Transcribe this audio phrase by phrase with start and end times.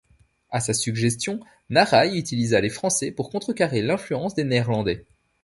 [0.49, 5.05] À sa suggestion, Narai utilisa les Français pour contrecarrer l'influence des Néerlandais.